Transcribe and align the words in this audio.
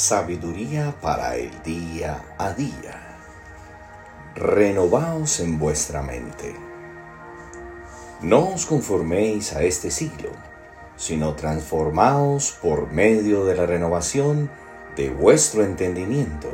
Sabiduría 0.00 0.94
para 1.02 1.36
el 1.36 1.50
día 1.62 2.24
a 2.38 2.54
día. 2.54 3.18
Renovaos 4.34 5.40
en 5.40 5.58
vuestra 5.58 6.00
mente. 6.00 6.56
No 8.22 8.48
os 8.48 8.64
conforméis 8.64 9.52
a 9.52 9.62
este 9.62 9.90
siglo, 9.90 10.30
sino 10.96 11.34
transformaos 11.34 12.52
por 12.62 12.90
medio 12.90 13.44
de 13.44 13.54
la 13.54 13.66
renovación 13.66 14.50
de 14.96 15.10
vuestro 15.10 15.64
entendimiento, 15.64 16.48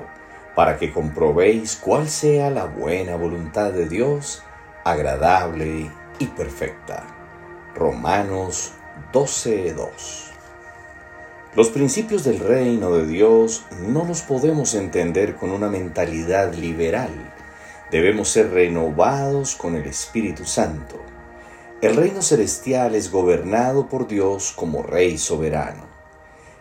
para 0.56 0.76
que 0.76 0.92
comprobéis 0.92 1.76
cuál 1.76 2.08
sea 2.08 2.50
la 2.50 2.64
buena 2.64 3.14
voluntad 3.14 3.70
de 3.70 3.88
Dios, 3.88 4.42
agradable 4.82 5.88
y 6.18 6.26
perfecta. 6.26 7.06
Romanos 7.76 8.72
12:2 9.12 10.35
los 11.56 11.70
principios 11.70 12.22
del 12.22 12.38
reino 12.38 12.92
de 12.92 13.06
Dios 13.06 13.64
no 13.88 14.04
los 14.04 14.20
podemos 14.20 14.74
entender 14.74 15.36
con 15.36 15.50
una 15.50 15.70
mentalidad 15.70 16.52
liberal. 16.52 17.08
Debemos 17.90 18.28
ser 18.28 18.50
renovados 18.50 19.56
con 19.56 19.74
el 19.74 19.86
Espíritu 19.86 20.44
Santo. 20.44 20.96
El 21.80 21.96
reino 21.96 22.20
celestial 22.20 22.94
es 22.94 23.10
gobernado 23.10 23.88
por 23.88 24.06
Dios 24.06 24.52
como 24.54 24.82
Rey 24.82 25.16
soberano. 25.16 25.84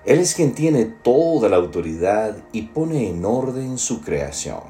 Él 0.05 0.19
es 0.19 0.33
quien 0.33 0.55
tiene 0.55 0.85
toda 0.85 1.49
la 1.49 1.57
autoridad 1.57 2.37
y 2.53 2.61
pone 2.61 3.09
en 3.09 3.25
orden 3.25 3.77
su 3.77 3.99
creación. 3.99 4.63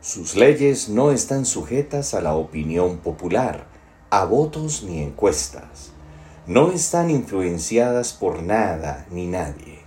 Sus 0.00 0.34
leyes 0.34 0.88
no 0.88 1.10
están 1.10 1.44
sujetas 1.44 2.14
a 2.14 2.22
la 2.22 2.34
opinión 2.34 2.98
popular, 2.98 3.66
a 4.08 4.24
votos 4.24 4.82
ni 4.82 5.02
encuestas 5.02 5.92
no 6.46 6.70
están 6.70 7.10
influenciadas 7.10 8.12
por 8.12 8.42
nada 8.42 9.06
ni 9.10 9.26
nadie. 9.26 9.80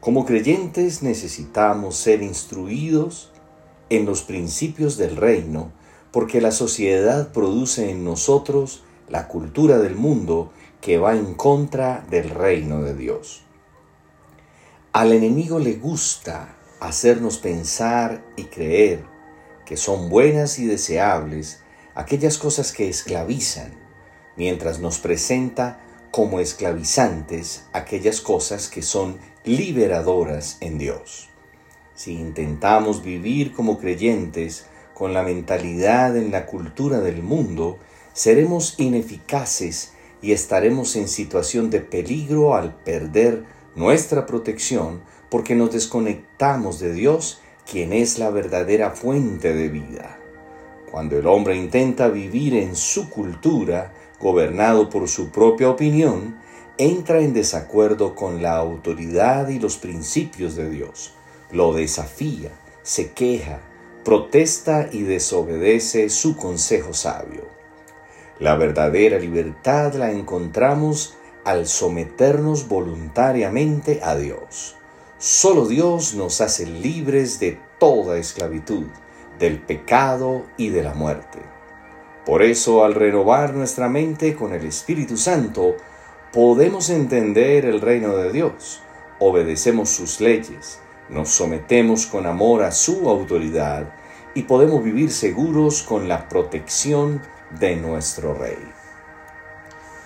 Como 0.00 0.26
creyentes 0.26 1.02
necesitamos 1.02 1.96
ser 1.96 2.22
instruidos 2.22 3.32
en 3.88 4.04
los 4.04 4.22
principios 4.22 4.98
del 4.98 5.16
reino 5.16 5.72
porque 6.12 6.42
la 6.42 6.52
sociedad 6.52 7.32
produce 7.32 7.90
en 7.90 8.04
nosotros 8.04 8.82
la 9.08 9.26
cultura 9.26 9.78
del 9.78 9.94
mundo 9.94 10.52
que 10.82 10.98
va 10.98 11.16
en 11.16 11.32
contra 11.32 12.04
del 12.10 12.28
reino 12.28 12.82
de 12.82 12.94
Dios. 12.94 13.42
Al 14.92 15.12
enemigo 15.12 15.58
le 15.58 15.74
gusta 15.74 16.56
hacernos 16.78 17.38
pensar 17.38 18.22
y 18.36 18.44
creer 18.44 19.04
que 19.64 19.78
son 19.78 20.10
buenas 20.10 20.58
y 20.58 20.66
deseables 20.66 21.62
aquellas 21.94 22.36
cosas 22.36 22.70
que 22.70 22.88
esclavizan, 22.88 23.83
mientras 24.36 24.80
nos 24.80 24.98
presenta 24.98 25.80
como 26.10 26.40
esclavizantes 26.40 27.64
aquellas 27.72 28.20
cosas 28.20 28.68
que 28.68 28.82
son 28.82 29.18
liberadoras 29.44 30.58
en 30.60 30.78
Dios. 30.78 31.28
Si 31.94 32.12
intentamos 32.12 33.02
vivir 33.02 33.52
como 33.52 33.78
creyentes 33.78 34.66
con 34.94 35.12
la 35.12 35.22
mentalidad 35.22 36.16
en 36.16 36.30
la 36.30 36.46
cultura 36.46 37.00
del 37.00 37.22
mundo, 37.22 37.78
seremos 38.12 38.74
ineficaces 38.78 39.92
y 40.22 40.32
estaremos 40.32 40.96
en 40.96 41.08
situación 41.08 41.70
de 41.70 41.80
peligro 41.80 42.54
al 42.54 42.74
perder 42.76 43.44
nuestra 43.74 44.24
protección 44.24 45.02
porque 45.28 45.54
nos 45.54 45.72
desconectamos 45.72 46.78
de 46.78 46.92
Dios, 46.92 47.40
quien 47.70 47.92
es 47.92 48.18
la 48.18 48.30
verdadera 48.30 48.90
fuente 48.92 49.52
de 49.52 49.68
vida. 49.68 50.23
Cuando 50.94 51.18
el 51.18 51.26
hombre 51.26 51.56
intenta 51.56 52.06
vivir 52.06 52.54
en 52.54 52.76
su 52.76 53.10
cultura, 53.10 53.92
gobernado 54.20 54.90
por 54.90 55.08
su 55.08 55.30
propia 55.30 55.68
opinión, 55.68 56.38
entra 56.78 57.18
en 57.18 57.34
desacuerdo 57.34 58.14
con 58.14 58.42
la 58.42 58.54
autoridad 58.54 59.48
y 59.48 59.58
los 59.58 59.76
principios 59.76 60.54
de 60.54 60.70
Dios, 60.70 61.14
lo 61.50 61.72
desafía, 61.72 62.52
se 62.84 63.10
queja, 63.10 63.58
protesta 64.04 64.88
y 64.92 65.02
desobedece 65.02 66.10
su 66.10 66.36
consejo 66.36 66.94
sabio. 66.94 67.42
La 68.38 68.54
verdadera 68.54 69.18
libertad 69.18 69.94
la 69.94 70.12
encontramos 70.12 71.16
al 71.44 71.66
someternos 71.66 72.68
voluntariamente 72.68 73.98
a 74.00 74.14
Dios. 74.14 74.76
Solo 75.18 75.66
Dios 75.66 76.14
nos 76.14 76.40
hace 76.40 76.66
libres 76.66 77.40
de 77.40 77.58
toda 77.80 78.16
esclavitud, 78.16 78.86
del 79.38 79.58
pecado 79.60 80.46
y 80.56 80.70
de 80.70 80.82
la 80.82 80.94
muerte. 80.94 81.40
Por 82.24 82.42
eso, 82.42 82.84
al 82.84 82.94
renovar 82.94 83.54
nuestra 83.54 83.88
mente 83.88 84.34
con 84.34 84.54
el 84.54 84.64
Espíritu 84.64 85.16
Santo, 85.16 85.76
podemos 86.32 86.88
entender 86.88 87.66
el 87.66 87.80
reino 87.80 88.16
de 88.16 88.32
Dios, 88.32 88.82
obedecemos 89.18 89.90
sus 89.90 90.20
leyes, 90.20 90.80
nos 91.08 91.28
sometemos 91.28 92.06
con 92.06 92.26
amor 92.26 92.62
a 92.62 92.72
su 92.72 93.08
autoridad 93.10 93.92
y 94.34 94.44
podemos 94.44 94.82
vivir 94.82 95.10
seguros 95.10 95.82
con 95.82 96.08
la 96.08 96.28
protección 96.28 97.20
de 97.58 97.76
nuestro 97.76 98.34
Rey. 98.34 98.58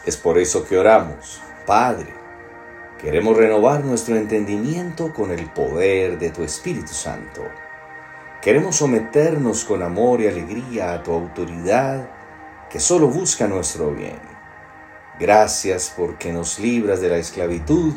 Es 0.04 0.16
por 0.16 0.38
eso 0.38 0.66
que 0.66 0.76
oramos, 0.76 1.40
Padre, 1.66 2.12
queremos 3.00 3.36
renovar 3.36 3.84
nuestro 3.84 4.16
entendimiento 4.16 5.12
con 5.14 5.30
el 5.30 5.46
poder 5.50 6.18
de 6.18 6.30
tu 6.30 6.42
Espíritu 6.42 6.92
Santo 6.92 7.42
Queremos 8.48 8.76
someternos 8.76 9.62
con 9.66 9.82
amor 9.82 10.22
y 10.22 10.26
alegría 10.26 10.94
a 10.94 11.03
tu 11.03 11.12
autoridad 11.12 12.09
que 12.70 12.81
solo 12.81 13.06
busca 13.09 13.47
nuestro 13.47 13.91
bien. 13.91 14.19
Gracias 15.20 15.92
porque 15.94 16.32
nos 16.32 16.58
libras 16.58 17.03
de 17.03 17.10
la 17.10 17.19
esclavitud 17.19 17.92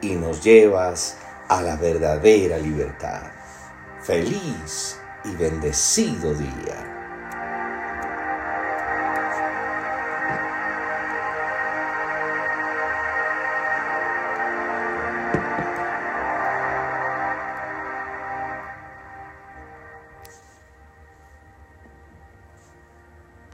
y 0.00 0.16
nos 0.16 0.42
llevas 0.42 1.18
a 1.46 1.62
la 1.62 1.76
verdadera 1.76 2.58
libertad. 2.58 3.30
Feliz 4.02 4.98
y 5.24 5.36
bendecido 5.36 6.34
día. 6.34 6.96